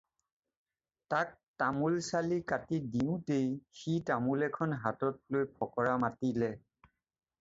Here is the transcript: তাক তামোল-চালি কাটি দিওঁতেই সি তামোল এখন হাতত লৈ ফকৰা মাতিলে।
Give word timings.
তাক 1.11 1.27
তামোল-চালি 1.59 2.39
কাটি 2.49 2.75
দিওঁতেই 2.93 3.47
সি 3.77 3.91
তামোল 4.07 4.39
এখন 4.49 4.69
হাতত 4.83 5.15
লৈ 5.33 5.45
ফকৰা 5.57 5.99
মাতিলে। 6.07 6.51